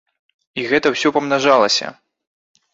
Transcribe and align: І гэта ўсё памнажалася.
І 0.61 0.63
гэта 0.71 0.87
ўсё 0.95 1.13
памнажалася. 1.19 1.95